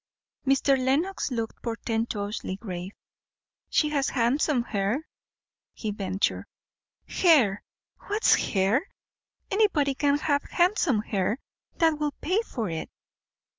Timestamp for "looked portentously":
1.29-2.55